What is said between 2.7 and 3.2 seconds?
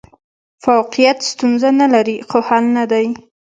نه دی.